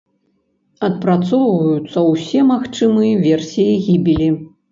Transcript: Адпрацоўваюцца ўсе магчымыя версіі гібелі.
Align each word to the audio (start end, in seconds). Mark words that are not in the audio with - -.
Адпрацоўваюцца 0.87 1.99
ўсе 2.11 2.39
магчымыя 2.53 3.13
версіі 3.27 3.79
гібелі. 3.89 4.31